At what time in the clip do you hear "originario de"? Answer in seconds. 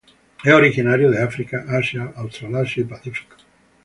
0.51-1.21